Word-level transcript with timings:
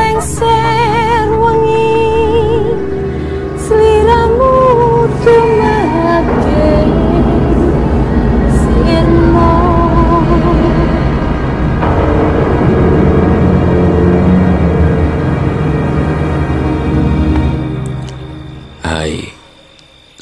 lengser 0.00 1.28
wengi 1.42 1.86
sliramu 3.64 4.52
tumake 5.22 5.69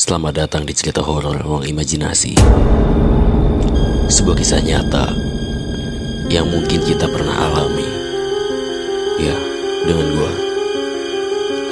selamat 0.09 0.49
datang 0.49 0.65
di 0.65 0.73
cerita 0.73 1.05
horor 1.05 1.37
ruang 1.45 1.69
imajinasi. 1.69 2.33
Sebuah 4.09 4.41
kisah 4.41 4.65
nyata 4.65 5.13
yang 6.33 6.49
mungkin 6.49 6.81
kita 6.81 7.05
pernah 7.13 7.37
alami. 7.37 7.85
Ya, 9.21 9.37
dengan 9.85 10.09
gua, 10.17 10.33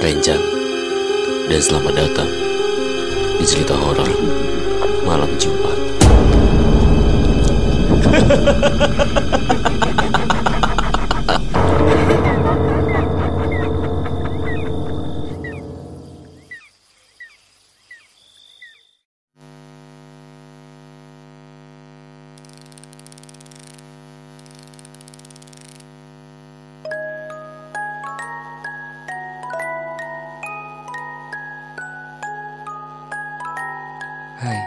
Renjan. 0.05 0.37
Dan 1.49 1.61
selamat 1.65 1.97
datang 1.97 2.29
di 3.41 3.45
cerita 3.49 3.73
horor 3.73 4.13
malam 5.09 5.33
Jumat. 5.41 5.81
Hai, 34.37 34.61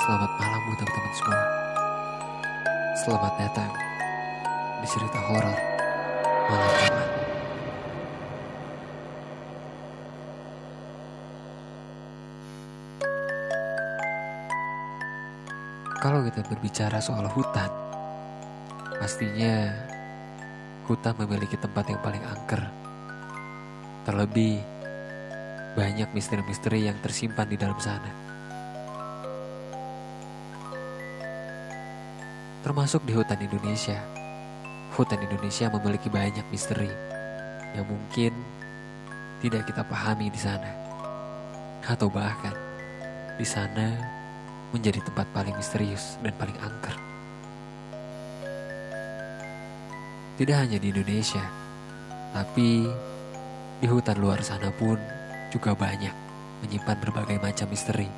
selamat 0.00 0.32
malam 0.40 0.60
buat 0.64 0.80
teman-teman 0.80 1.12
semua. 1.12 1.44
Selamat 3.04 3.32
datang 3.36 3.68
di 4.80 4.86
cerita 4.88 5.18
horor 5.28 5.58
malam 6.48 6.72
Jumat. 6.80 7.08
Kalau 16.00 16.24
kita 16.24 16.40
berbicara 16.48 17.04
soal 17.04 17.28
hutan, 17.28 17.68
pastinya 18.96 19.68
hutan 20.88 21.12
memiliki 21.20 21.60
tempat 21.60 21.92
yang 21.92 22.00
paling 22.00 22.24
angker. 22.24 22.72
Terlebih 24.08 24.77
banyak 25.78 26.10
misteri-misteri 26.10 26.90
yang 26.90 26.98
tersimpan 26.98 27.46
di 27.46 27.54
dalam 27.54 27.78
sana. 27.78 28.10
Termasuk 32.66 33.06
di 33.06 33.14
hutan 33.14 33.38
Indonesia. 33.38 34.02
Hutan 34.98 35.22
Indonesia 35.22 35.70
memiliki 35.70 36.10
banyak 36.10 36.42
misteri 36.50 36.90
yang 37.78 37.86
mungkin 37.86 38.34
tidak 39.38 39.70
kita 39.70 39.86
pahami 39.86 40.26
di 40.26 40.40
sana. 40.42 40.66
Atau 41.86 42.10
bahkan 42.10 42.58
di 43.38 43.46
sana 43.46 43.94
menjadi 44.74 44.98
tempat 45.06 45.30
paling 45.30 45.54
misterius 45.54 46.18
dan 46.26 46.34
paling 46.34 46.58
angker. 46.58 46.98
Tidak 50.42 50.56
hanya 50.58 50.82
di 50.82 50.90
Indonesia, 50.90 51.42
tapi 52.34 52.90
di 53.78 53.86
hutan 53.86 54.18
luar 54.18 54.42
sana 54.42 54.74
pun 54.74 55.17
juga 55.48 55.72
banyak 55.72 56.12
menyimpan 56.64 56.96
berbagai 57.00 57.38
macam 57.40 57.66
misteri. 57.70 58.08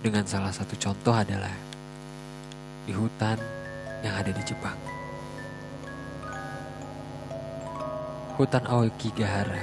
Dengan 0.00 0.24
salah 0.24 0.52
satu 0.54 0.78
contoh 0.80 1.12
adalah 1.12 1.52
di 2.88 2.92
hutan 2.96 3.36
yang 4.00 4.16
ada 4.16 4.32
di 4.32 4.42
Jepang. 4.44 4.76
Hutan 8.40 8.64
Aokigahara 8.64 9.60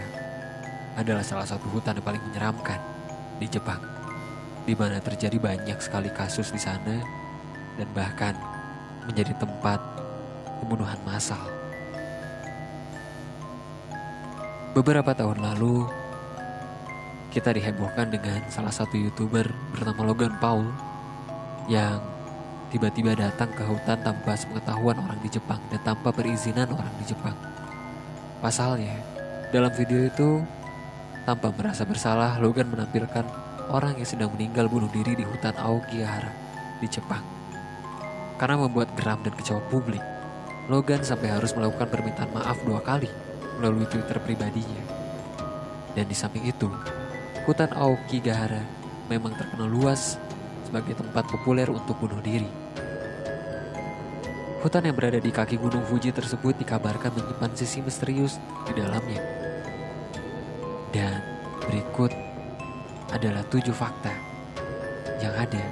adalah 0.94 1.26
salah 1.26 1.50
satu 1.50 1.66
hutan 1.74 1.98
yang 1.98 2.06
paling 2.06 2.22
menyeramkan 2.30 2.78
di 3.42 3.50
Jepang, 3.50 3.82
di 4.70 4.78
mana 4.78 5.02
terjadi 5.02 5.42
banyak 5.42 5.82
sekali 5.82 6.14
kasus 6.14 6.54
di 6.54 6.62
sana 6.62 7.02
dan 7.78 7.90
bahkan 7.98 8.38
menjadi 9.10 9.34
tempat 9.42 9.82
pembunuhan 10.62 10.98
massal. 11.06 11.57
Beberapa 14.78 15.10
tahun 15.10 15.42
lalu, 15.42 15.90
kita 17.34 17.50
dihebohkan 17.50 18.14
dengan 18.14 18.46
salah 18.46 18.70
satu 18.70 18.94
youtuber 18.94 19.50
bernama 19.74 20.14
Logan 20.14 20.38
Paul 20.38 20.70
yang 21.66 21.98
tiba-tiba 22.70 23.18
datang 23.18 23.50
ke 23.58 23.66
hutan 23.66 23.98
tanpa 24.06 24.38
sepengetahuan 24.38 25.02
orang 25.02 25.18
di 25.26 25.34
Jepang 25.34 25.58
dan 25.74 25.82
tanpa 25.82 26.14
perizinan 26.14 26.70
orang 26.70 26.94
di 27.02 27.10
Jepang. 27.10 27.34
Pasalnya, 28.38 28.94
dalam 29.50 29.74
video 29.74 30.06
itu, 30.06 30.46
tanpa 31.26 31.50
merasa 31.58 31.82
bersalah, 31.82 32.38
Logan 32.38 32.70
menampilkan 32.70 33.26
orang 33.74 33.98
yang 33.98 34.06
sedang 34.06 34.30
meninggal 34.38 34.70
bunuh 34.70 34.94
diri 34.94 35.18
di 35.18 35.26
hutan 35.26 35.58
Aokigahara 35.58 36.30
di 36.78 36.86
Jepang. 36.86 37.26
Karena 38.38 38.62
membuat 38.62 38.94
geram 38.94 39.26
dan 39.26 39.34
kecewa 39.34 39.58
publik, 39.74 40.06
Logan 40.70 41.02
sampai 41.02 41.34
harus 41.34 41.50
melakukan 41.58 41.90
permintaan 41.90 42.30
maaf 42.30 42.62
dua 42.62 42.78
kali 42.86 43.10
melalui 43.58 43.90
Twitter 43.90 44.18
pribadinya. 44.22 44.84
Dan 45.98 46.06
di 46.06 46.14
samping 46.14 46.46
itu, 46.46 46.70
hutan 47.50 47.74
Aokigahara 47.74 48.62
memang 49.10 49.34
terkenal 49.34 49.66
luas 49.66 50.22
sebagai 50.68 50.94
tempat 51.00 51.26
populer 51.32 51.66
untuk 51.72 51.98
bunuh 51.98 52.22
diri. 52.22 52.48
Hutan 54.62 54.84
yang 54.84 54.98
berada 54.98 55.22
di 55.22 55.32
kaki 55.32 55.56
Gunung 55.56 55.86
Fuji 55.88 56.12
tersebut 56.12 56.58
dikabarkan 56.60 57.14
menyimpan 57.14 57.52
sisi 57.56 57.80
misterius 57.80 58.36
di 58.68 58.74
dalamnya. 58.76 59.22
Dan 60.92 61.24
berikut 61.64 62.12
adalah 63.14 63.48
tujuh 63.48 63.72
fakta 63.72 64.12
yang 65.24 65.34
ada 65.34 65.64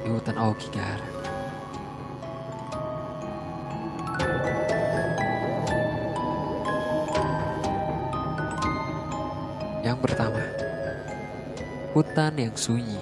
di 0.00 0.08
hutan 0.08 0.40
Aokigahara. 0.40 1.19
Pertama, 10.00 10.40
hutan 11.92 12.32
yang 12.40 12.56
sunyi. 12.56 12.98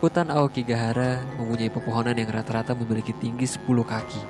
Hutan 0.00 0.32
Aokigahara 0.32 1.20
mempunyai 1.36 1.72
pepohonan 1.72 2.16
yang 2.16 2.28
rata-rata 2.28 2.72
memiliki 2.76 3.12
tinggi 3.16 3.44
10 3.44 3.64
kaki. 3.84 4.20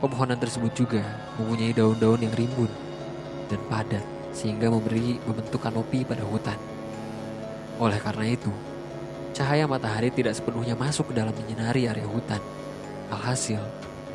Pepohonan 0.00 0.40
tersebut 0.40 0.72
juga 0.72 1.04
mempunyai 1.36 1.72
daun-daun 1.72 2.20
yang 2.20 2.32
rimbun 2.32 2.68
dan 3.48 3.60
padat 3.68 4.04
sehingga 4.32 4.72
memberi 4.72 5.20
membentuk 5.28 5.60
kanopi 5.60 6.04
pada 6.04 6.24
hutan. 6.24 6.56
Oleh 7.76 8.00
karena 8.00 8.32
itu, 8.32 8.52
cahaya 9.36 9.68
matahari 9.68 10.12
tidak 10.12 10.36
sepenuhnya 10.36 10.76
masuk 10.76 11.12
ke 11.12 11.14
dalam 11.16 11.32
menyinari 11.36 11.88
area 11.88 12.08
hutan. 12.08 12.40
Alhasil, 13.12 13.60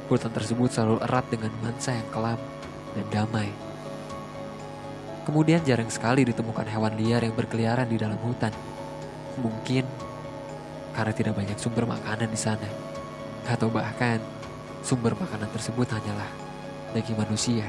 hutan 0.09 0.33
tersebut 0.33 0.69
selalu 0.73 0.97
erat 1.05 1.25
dengan 1.29 1.53
nuansa 1.61 1.93
yang 1.93 2.09
kelam 2.09 2.39
dan 2.97 3.05
damai. 3.13 3.66
Kemudian 5.27 5.59
jarang 5.67 5.91
sekali 5.91 6.23
ditemukan 6.23 6.71
hewan 6.71 6.95
liar 6.95 7.19
yang 7.19 7.35
berkeliaran 7.35 7.83
di 7.83 7.99
dalam 7.99 8.15
hutan. 8.23 8.55
Mungkin 9.43 9.83
karena 10.95 11.11
tidak 11.11 11.35
banyak 11.35 11.59
sumber 11.59 11.83
makanan 11.83 12.31
di 12.31 12.39
sana. 12.39 12.63
Atau 13.43 13.67
bahkan 13.67 14.23
sumber 14.79 15.19
makanan 15.19 15.51
tersebut 15.51 15.83
hanyalah 15.91 16.31
daging 16.95 17.19
manusia. 17.19 17.67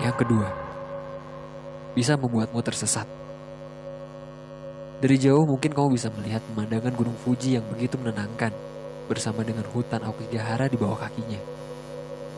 Yang 0.00 0.16
kedua, 0.16 0.48
bisa 1.92 2.16
membuatmu 2.16 2.60
tersesat. 2.64 3.04
Dari 4.96 5.16
jauh 5.20 5.44
mungkin 5.44 5.76
kamu 5.76 5.92
bisa 5.92 6.08
melihat 6.16 6.40
pemandangan 6.48 6.96
Gunung 6.96 7.20
Fuji 7.20 7.60
yang 7.60 7.68
begitu 7.68 8.00
menenangkan 8.00 8.72
bersama 9.12 9.44
dengan 9.44 9.68
hutan 9.68 10.00
Aokigahara 10.00 10.72
di 10.72 10.80
bawah 10.80 10.96
kakinya. 10.96 11.36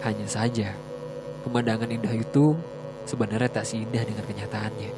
Hanya 0.03 0.27
saja, 0.27 0.75
pemandangan 1.47 1.87
indah 1.87 2.11
itu 2.11 2.59
sebenarnya 3.07 3.47
tak 3.47 3.71
seindah 3.71 4.03
dengan 4.03 4.27
kenyataannya. 4.27 4.91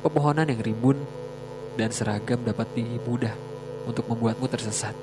Pepohonan 0.00 0.48
yang 0.48 0.64
rimbun 0.64 0.96
dan 1.76 1.92
seragam 1.92 2.40
dapat 2.40 2.64
dimudah 2.72 3.36
untuk 3.84 4.08
membuatmu 4.08 4.48
tersesat. 4.48 4.96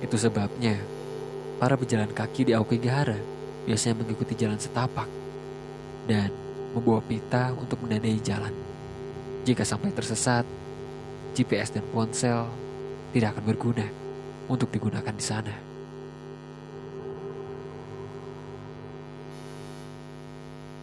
Itu 0.00 0.16
sebabnya 0.16 0.80
para 1.60 1.76
pejalan 1.76 2.08
kaki 2.08 2.48
di 2.48 2.52
Aokigahara 2.56 3.20
biasanya 3.68 4.00
mengikuti 4.00 4.32
jalan 4.40 4.56
setapak 4.56 5.06
dan 6.08 6.32
membawa 6.72 7.04
pita 7.04 7.52
untuk 7.52 7.76
menandai 7.84 8.16
jalan. 8.24 8.56
Jika 9.44 9.68
sampai 9.68 9.92
tersesat, 9.92 10.48
GPS 11.36 11.76
dan 11.76 11.84
ponsel 11.92 12.48
tidak 13.12 13.36
akan 13.36 13.44
berguna 13.52 14.01
untuk 14.52 14.68
digunakan 14.68 15.16
di 15.16 15.24
sana. 15.24 15.54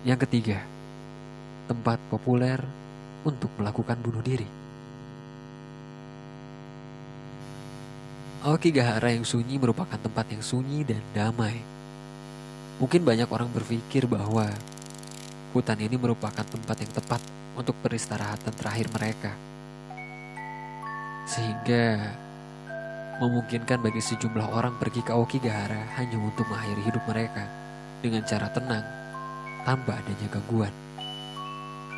Yang 0.01 0.25
ketiga, 0.25 0.57
tempat 1.69 2.01
populer 2.09 2.57
untuk 3.21 3.53
melakukan 3.61 4.01
bunuh 4.01 4.25
diri. 4.25 4.49
Aokigahara 8.41 9.13
yang 9.13 9.27
sunyi 9.27 9.61
merupakan 9.61 9.99
tempat 9.99 10.25
yang 10.33 10.41
sunyi 10.41 10.81
dan 10.87 11.03
damai. 11.13 11.61
Mungkin 12.79 13.03
banyak 13.03 13.27
orang 13.27 13.51
berpikir 13.51 14.07
bahwa 14.07 14.47
hutan 15.51 15.77
ini 15.83 15.99
merupakan 15.99 16.47
tempat 16.47 16.79
yang 16.79 16.93
tepat 16.95 17.21
untuk 17.59 17.75
peristirahatan 17.83 18.55
terakhir 18.55 18.87
mereka. 18.95 19.35
Sehingga 21.27 22.15
memungkinkan 23.19 23.83
bagi 23.83 23.99
sejumlah 23.99 24.55
orang 24.55 24.79
pergi 24.79 25.03
ke 25.03 25.11
Aokigahara 25.11 25.99
hanya 25.99 26.15
untuk 26.15 26.47
mengakhiri 26.47 26.87
hidup 26.87 27.03
mereka 27.03 27.43
dengan 27.99 28.23
cara 28.23 28.47
tenang 28.47 28.85
tanpa 29.67 29.99
adanya 29.99 30.27
gangguan. 30.31 30.71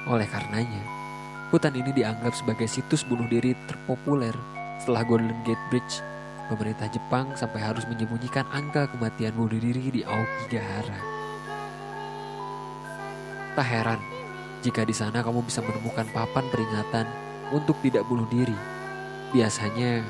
Oleh 0.10 0.26
karenanya, 0.26 0.82
hutan 1.54 1.78
ini 1.78 1.94
dianggap 1.94 2.34
sebagai 2.34 2.66
situs 2.66 3.06
bunuh 3.06 3.30
diri 3.30 3.54
terpopuler 3.70 4.34
setelah 4.82 5.06
Golden 5.06 5.38
Gate 5.46 5.62
Bridge 5.70 6.02
pemerintah 6.50 6.90
Jepang 6.90 7.38
sampai 7.38 7.62
harus 7.62 7.86
menyembunyikan 7.86 8.50
angka 8.50 8.90
kematian 8.90 9.38
bunuh 9.38 9.62
diri 9.62 9.94
di 9.94 10.02
Aokigahara. 10.02 11.00
Tak 13.54 13.68
heran 13.70 14.02
jika 14.66 14.82
di 14.82 14.96
sana 14.98 15.22
kamu 15.22 15.46
bisa 15.46 15.62
menemukan 15.62 16.10
papan 16.10 16.46
peringatan 16.50 17.06
untuk 17.54 17.78
tidak 17.86 18.10
bunuh 18.10 18.26
diri. 18.26 18.58
Biasanya 19.32 20.02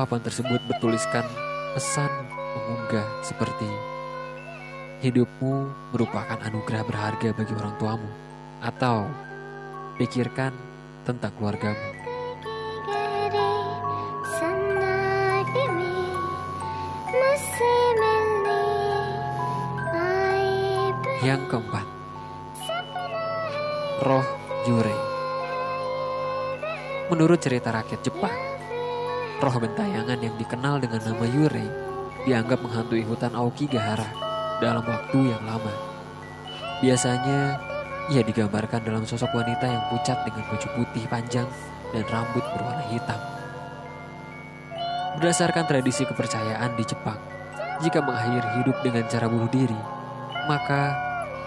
papan 0.00 0.24
tersebut 0.24 0.64
bertuliskan 0.64 1.28
pesan 1.76 2.08
mengunggah 2.56 3.04
seperti 3.20 3.68
hidupmu 5.04 5.68
merupakan 5.92 6.40
anugerah 6.40 6.88
berharga 6.88 7.36
bagi 7.36 7.52
orang 7.52 7.76
tuamu 7.76 8.08
atau 8.64 9.04
pikirkan 10.00 10.56
tentang 11.04 11.36
keluargamu. 11.36 12.00
Yang 21.20 21.42
keempat, 21.52 21.86
roh 24.00 24.24
Yurei. 24.64 25.00
Menurut 27.12 27.36
cerita 27.44 27.68
rakyat 27.68 28.00
Jepang, 28.00 28.49
roh 29.40 29.56
bentayangan 29.56 30.20
yang 30.20 30.36
dikenal 30.36 30.84
dengan 30.84 31.00
nama 31.00 31.24
Yurei 31.24 31.64
dianggap 32.28 32.60
menghantui 32.60 33.00
hutan 33.08 33.32
Aokigahara 33.32 34.04
dalam 34.60 34.84
waktu 34.84 35.32
yang 35.32 35.40
lama. 35.48 35.72
Biasanya, 36.84 37.56
ia 38.12 38.20
digambarkan 38.20 38.84
dalam 38.84 39.08
sosok 39.08 39.32
wanita 39.32 39.64
yang 39.64 39.84
pucat 39.88 40.28
dengan 40.28 40.44
baju 40.44 40.68
putih 40.76 41.04
panjang 41.08 41.48
dan 41.96 42.04
rambut 42.12 42.44
berwarna 42.52 42.84
hitam. 42.92 43.20
Berdasarkan 45.16 45.64
tradisi 45.64 46.04
kepercayaan 46.04 46.76
di 46.76 46.84
Jepang, 46.84 47.18
jika 47.80 48.04
mengakhiri 48.04 48.60
hidup 48.60 48.76
dengan 48.84 49.08
cara 49.08 49.24
bunuh 49.24 49.48
diri, 49.48 49.80
maka 50.44 50.92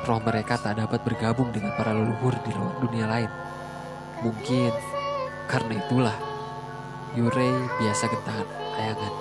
roh 0.09 0.17
mereka 0.25 0.57
tak 0.57 0.81
dapat 0.81 0.97
bergabung 1.05 1.53
dengan 1.53 1.77
para 1.77 1.93
leluhur 1.93 2.33
di 2.41 2.51
luar 2.57 2.73
dunia 2.81 3.05
lain. 3.05 3.31
Mungkin 4.25 4.73
karena 5.45 5.77
itulah 5.77 6.32
Yurei 7.13 7.53
biasa 7.77 8.09
gentar 8.09 8.41
ayangan. 8.73 9.13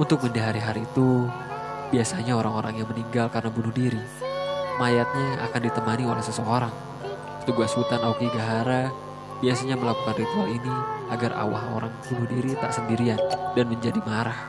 Untuk 0.00 0.24
mendahari 0.24 0.56
hari 0.56 0.88
itu, 0.88 1.28
biasanya 1.92 2.32
orang-orang 2.32 2.80
yang 2.80 2.88
meninggal 2.88 3.28
karena 3.28 3.52
bunuh 3.52 3.68
diri, 3.76 4.00
mayatnya 4.80 5.44
akan 5.44 5.60
ditemani 5.68 6.08
oleh 6.08 6.24
seseorang. 6.24 6.72
Petugas 7.44 7.76
hutan 7.76 8.00
Aokigahara 8.08 8.88
biasanya 9.44 9.76
melakukan 9.76 10.16
ritual 10.16 10.48
ini 10.48 10.76
agar 11.12 11.36
awah 11.36 11.76
orang 11.76 11.92
bunuh 12.08 12.24
diri 12.24 12.56
tak 12.56 12.72
sendirian 12.72 13.20
dan 13.52 13.68
menjadi 13.68 14.00
marah. 14.00 14.40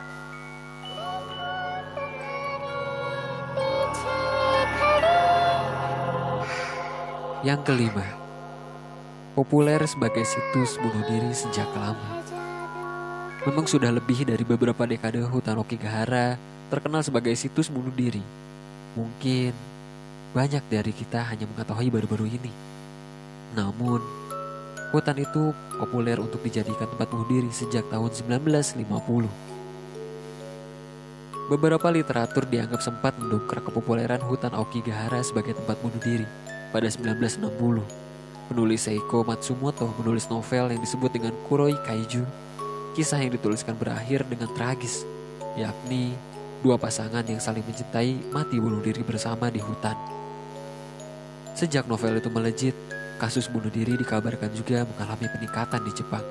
Yang 7.44 7.60
kelima, 7.68 8.23
populer 9.34 9.82
sebagai 9.82 10.22
situs 10.22 10.78
bunuh 10.78 11.02
diri 11.10 11.34
sejak 11.34 11.66
lama. 11.74 12.22
Memang 13.42 13.66
sudah 13.66 13.90
lebih 13.90 14.22
dari 14.22 14.46
beberapa 14.46 14.86
dekade 14.86 15.26
hutan 15.26 15.58
Okigahara 15.58 16.38
terkenal 16.70 17.02
sebagai 17.02 17.34
situs 17.34 17.66
bunuh 17.66 17.90
diri. 17.90 18.22
Mungkin 18.94 19.50
banyak 20.30 20.62
dari 20.70 20.94
kita 20.94 21.26
hanya 21.34 21.50
mengetahui 21.50 21.90
baru-baru 21.90 22.30
ini. 22.30 22.52
Namun, 23.58 23.98
hutan 24.94 25.18
itu 25.18 25.50
populer 25.82 26.22
untuk 26.22 26.38
dijadikan 26.38 26.86
tempat 26.94 27.10
bunuh 27.10 27.26
diri 27.26 27.50
sejak 27.50 27.90
tahun 27.90 28.14
1950. 28.14 29.26
Beberapa 31.50 31.90
literatur 31.90 32.46
dianggap 32.46 32.80
sempat 32.80 33.18
mendongkrak 33.18 33.66
kepopuleran 33.66 34.22
hutan 34.30 34.54
Aokigahara 34.54 35.26
sebagai 35.26 35.58
tempat 35.58 35.74
bunuh 35.82 35.98
diri 36.00 36.24
pada 36.70 36.86
1960. 36.86 38.03
Penulis 38.44 38.84
Seiko 38.84 39.24
Matsumoto 39.24 39.88
menulis 39.96 40.28
novel 40.28 40.76
yang 40.76 40.80
disebut 40.84 41.08
dengan 41.16 41.32
Kuroi 41.48 41.72
Kaiju. 41.80 42.28
Kisah 42.92 43.16
yang 43.24 43.32
dituliskan 43.32 43.72
berakhir 43.72 44.28
dengan 44.28 44.52
tragis, 44.52 45.08
yakni 45.56 46.12
dua 46.60 46.76
pasangan 46.76 47.24
yang 47.24 47.40
saling 47.40 47.64
mencintai 47.64 48.20
mati 48.28 48.60
bunuh 48.60 48.84
diri 48.84 49.00
bersama 49.00 49.48
di 49.48 49.64
hutan. 49.64 49.96
Sejak 51.56 51.88
novel 51.88 52.20
itu 52.20 52.28
melejit, 52.28 52.76
kasus 53.16 53.48
bunuh 53.48 53.72
diri 53.72 53.96
dikabarkan 53.96 54.52
juga 54.52 54.84
mengalami 54.84 55.26
peningkatan 55.32 55.80
di 55.80 55.92
Jepang. 55.96 56.24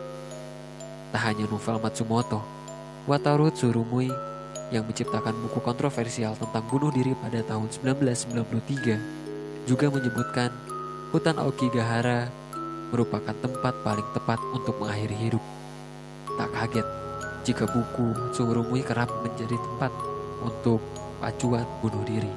Tak 1.09 1.21
hanya 1.33 1.49
novel 1.49 1.81
Matsumoto, 1.81 2.45
Wataru 3.09 3.49
Tsurumui 3.49 4.13
yang 4.69 4.85
menciptakan 4.85 5.33
buku 5.49 5.59
kontroversial 5.65 6.37
tentang 6.37 6.61
bunuh 6.69 6.93
diri 6.93 7.17
pada 7.17 7.41
tahun 7.41 7.69
1993 7.73 9.65
juga 9.69 9.87
menyebutkan 9.87 10.49
hutan 11.13 11.37
Aokigahara 11.37 12.25
merupakan 12.89 13.37
tempat 13.37 13.85
paling 13.85 14.09
tepat 14.17 14.41
untuk 14.49 14.81
mengakhiri 14.81 15.13
hidup. 15.29 15.43
Tak 16.41 16.49
kaget 16.49 16.87
jika 17.45 17.69
buku 17.69 18.33
Tsurumui 18.33 18.81
kerap 18.81 19.13
menjadi 19.21 19.53
tempat 19.53 19.93
untuk 20.41 20.81
pacuan 21.21 21.69
bunuh 21.85 22.01
diri. 22.09 22.33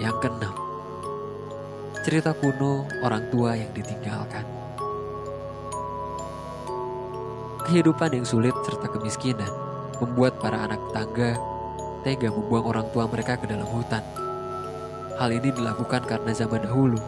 Yang 0.00 0.16
keenam, 0.24 0.56
cerita 2.00 2.32
kuno 2.32 2.88
orang 3.04 3.28
tua 3.28 3.60
yang 3.60 3.68
ditinggalkan. 3.76 4.48
Kehidupan 7.68 8.16
yang 8.16 8.24
sulit 8.24 8.56
serta 8.64 8.88
kemiskinan 8.88 9.52
membuat 10.00 10.40
para 10.40 10.64
anak 10.64 10.80
tangga 10.96 11.36
tega 12.00 12.32
membuang 12.32 12.64
orang 12.64 12.88
tua 12.96 13.04
mereka 13.04 13.36
ke 13.36 13.44
dalam 13.44 13.68
hutan. 13.68 14.23
Hal 15.14 15.30
ini 15.30 15.54
dilakukan 15.54 16.10
karena 16.10 16.34
zaman 16.34 16.66
dahulu, 16.66 16.98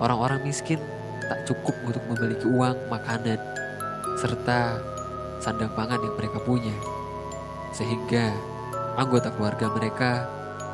orang-orang 0.00 0.40
miskin 0.40 0.80
tak 1.28 1.44
cukup 1.44 1.76
untuk 1.84 2.00
memiliki 2.08 2.48
uang, 2.48 2.76
makanan, 2.88 3.36
serta 4.16 4.80
sandang 5.36 5.72
pangan 5.76 6.00
yang 6.00 6.16
mereka 6.16 6.40
punya. 6.40 6.72
Sehingga 7.76 8.32
anggota 8.96 9.28
keluarga 9.36 9.68
mereka 9.68 10.24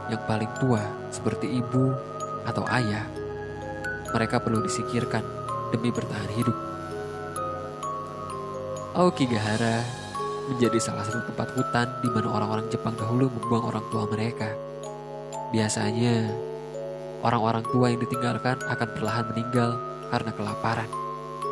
yang 0.07 0.23
paling 0.31 0.51
tua 0.63 0.83
seperti 1.11 1.59
ibu 1.59 1.95
atau 2.47 2.63
ayah, 2.71 3.05
mereka 4.15 4.39
perlu 4.39 4.63
disikirkan 4.63 5.27
demi 5.75 5.91
bertahan 5.91 6.31
hidup. 6.39 6.57
Aokigahara 8.95 9.85
menjadi 10.49 10.79
salah 10.81 11.05
satu 11.05 11.23
tempat 11.29 11.55
hutan 11.55 11.87
di 12.01 12.09
mana 12.09 12.33
orang-orang 12.33 12.67
Jepang 12.73 12.97
dahulu 12.97 13.29
membuang 13.29 13.69
orang 13.69 13.85
tua 13.93 14.09
mereka. 14.09 14.49
Biasanya, 15.53 16.29
orang-orang 17.23 17.65
tua 17.71 17.91
yang 17.91 18.01
ditinggalkan 18.03 18.59
akan 18.67 18.89
perlahan 18.95 19.27
meninggal 19.35 19.79
karena 20.09 20.31
kelaparan 20.35 20.91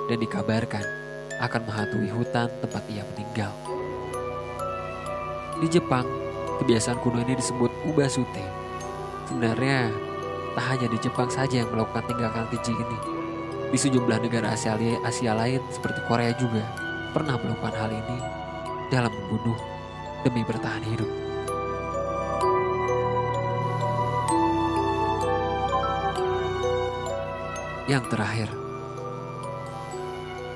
dan 0.07 0.19
dikabarkan 0.23 0.85
akan 1.43 1.61
menghantui 1.69 2.09
hutan 2.09 2.49
tempat 2.63 2.83
ia 2.89 3.05
meninggal. 3.15 3.53
Di 5.61 5.69
Jepang, 5.73 6.05
kebiasaan 6.61 7.01
kuno 7.01 7.21
ini 7.25 7.37
disebut 7.37 7.73
ubasute. 7.89 8.45
Sebenarnya, 9.29 9.91
tak 10.57 10.65
hanya 10.73 10.87
di 10.89 10.99
Jepang 11.01 11.29
saja 11.29 11.65
yang 11.65 11.69
melakukan 11.73 12.05
tinggalkan 12.09 12.47
keji 12.53 12.73
ini. 12.73 12.99
Di 13.73 13.79
sejumlah 13.81 14.23
negara 14.23 14.55
Asia, 14.55 14.79
Asia 15.03 15.33
lain 15.35 15.61
seperti 15.69 16.01
Korea 16.07 16.33
juga 16.39 16.65
pernah 17.11 17.35
melakukan 17.37 17.75
hal 17.75 17.91
ini 17.91 18.19
dalam 18.89 19.11
membunuh 19.11 19.59
demi 20.23 20.47
bertahan 20.47 20.85
hidup. 20.87 21.26
Yang 27.87 28.11
terakhir, 28.11 28.51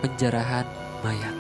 penjarahan 0.03 0.67
mayat. 1.07 1.37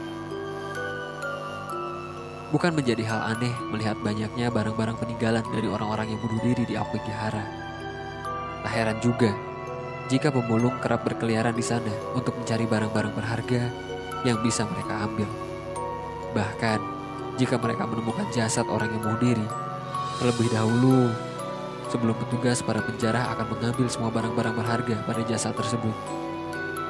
Bukan 2.54 2.78
menjadi 2.78 3.02
hal 3.10 3.34
aneh 3.34 3.50
melihat 3.74 3.98
banyaknya 3.98 4.54
barang-barang 4.54 5.02
peninggalan 5.02 5.42
dari 5.50 5.66
orang-orang 5.66 6.14
yang 6.14 6.22
bunuh 6.22 6.38
diri 6.46 6.62
di 6.62 6.78
Aokigahara. 6.78 7.42
Tak 8.62 8.70
heran 8.70 9.02
juga 9.02 9.34
jika 10.06 10.30
pemulung 10.30 10.78
kerap 10.78 11.02
berkeliaran 11.02 11.58
di 11.58 11.62
sana 11.66 11.90
untuk 12.14 12.38
mencari 12.38 12.70
barang-barang 12.70 13.14
berharga 13.14 13.62
yang 14.22 14.38
bisa 14.46 14.70
mereka 14.70 15.10
ambil. 15.10 15.26
Bahkan, 16.38 16.80
jika 17.34 17.58
mereka 17.58 17.90
menemukan 17.90 18.30
jasad 18.30 18.66
orang 18.70 18.94
yang 18.94 19.02
bunuh 19.02 19.18
diri, 19.18 19.46
terlebih 20.22 20.54
dahulu 20.54 21.10
sebelum 21.90 22.14
petugas 22.14 22.62
para 22.62 22.78
penjara 22.80 23.34
akan 23.34 23.58
mengambil 23.58 23.90
semua 23.90 24.14
barang-barang 24.14 24.54
berharga 24.54 24.96
pada 25.02 25.22
jasad 25.26 25.52
tersebut. 25.58 25.92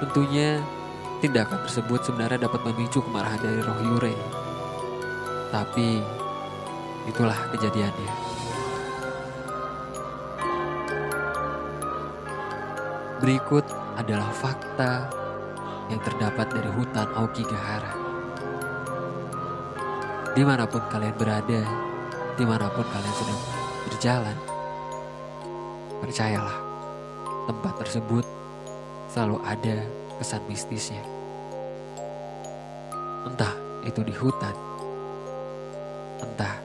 Tentunya, 0.04 0.60
tindakan 1.24 1.64
tersebut 1.64 2.04
sebenarnya 2.04 2.44
dapat 2.44 2.60
memicu 2.68 3.00
kemarahan 3.00 3.40
dari 3.40 3.60
roh 3.64 3.80
Yurei. 3.80 4.16
Tapi, 5.48 6.04
itulah 7.08 7.36
kejadiannya. 7.56 8.12
Berikut 13.20 13.64
adalah 14.00 14.32
fakta 14.32 15.12
yang 15.92 16.00
terdapat 16.00 16.46
dari 16.48 16.70
hutan 16.72 17.08
Aokigahara. 17.12 17.92
Di 20.32 20.40
mana 20.46 20.64
pun 20.64 20.80
kalian 20.88 21.16
berada, 21.18 21.60
di 22.38 22.44
mana 22.48 22.72
pun 22.72 22.86
kalian 22.86 23.16
sedang 23.18 23.40
berjalan, 23.90 24.49
percayalah, 26.00 26.56
tempat 27.44 27.74
tersebut 27.84 28.24
selalu 29.12 29.36
ada 29.44 29.84
kesan 30.16 30.42
mistisnya. 30.48 31.04
Entah 33.28 33.52
itu 33.84 34.00
di 34.00 34.14
hutan, 34.16 34.56
entah 36.24 36.56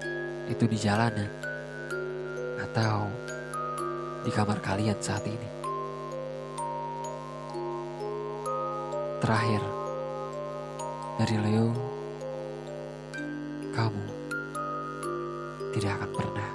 itu 0.48 0.64
di 0.64 0.78
jalanan, 0.80 1.28
atau 2.64 3.12
di 4.24 4.32
kamar 4.32 4.64
kalian 4.64 4.96
saat 5.04 5.28
ini. 5.28 5.50
Terakhir, 9.20 9.62
dari 11.20 11.36
Leo, 11.44 11.70
kamu 13.76 14.06
tidak 15.76 15.92
akan 16.00 16.12
pernah 16.16 16.50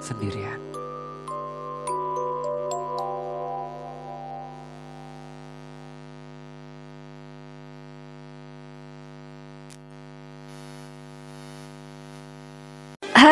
sendirian. 0.00 0.77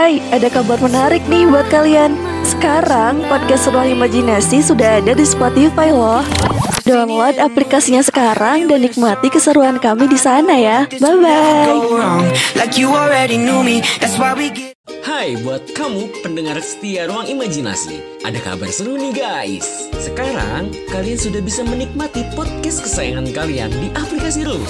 Hai, 0.06 0.22
ada 0.30 0.46
kabar 0.46 0.78
menarik 0.78 1.26
nih 1.26 1.50
buat 1.50 1.66
kalian. 1.66 2.14
Sekarang 2.46 3.26
podcast 3.26 3.66
Ruang 3.74 3.90
Imajinasi 3.90 4.62
sudah 4.62 5.02
ada 5.02 5.18
di 5.18 5.26
Spotify 5.26 5.90
loh. 5.90 6.22
Download 6.86 7.34
aplikasinya 7.42 8.06
sekarang 8.06 8.70
dan 8.70 8.86
nikmati 8.86 9.26
keseruan 9.26 9.82
kami 9.82 10.06
di 10.06 10.14
sana 10.14 10.54
ya. 10.54 10.86
Bye 11.02 11.18
bye. 11.18 11.74
Hai 15.02 15.34
buat 15.42 15.74
kamu 15.74 16.22
pendengar 16.22 16.54
setia 16.62 17.10
Ruang 17.10 17.26
Imajinasi 17.26 18.22
Ada 18.22 18.38
kabar 18.42 18.70
seru 18.70 18.98
nih 18.98 19.14
guys 19.14 19.90
Sekarang 19.98 20.70
kalian 20.90 21.18
sudah 21.18 21.42
bisa 21.42 21.62
menikmati 21.62 22.26
podcast 22.34 22.86
kesayangan 22.86 23.30
kalian 23.34 23.70
di 23.74 23.90
aplikasi 23.94 24.46
Room 24.46 24.62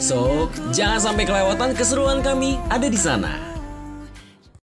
So, 0.00 0.48
jangan 0.72 1.00
sampai 1.00 1.24
kelewatan 1.28 1.72
keseruan 1.76 2.24
kami 2.24 2.60
ada 2.68 2.88
di 2.88 3.00
sana 3.00 3.51